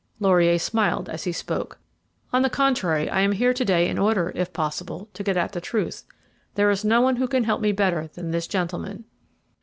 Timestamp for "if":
4.33-4.51